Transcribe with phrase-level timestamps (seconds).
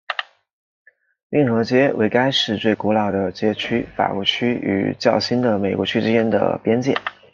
[1.29, 6.95] 运河街为该市最古老的街区法国区与较新的美国区之间的边界。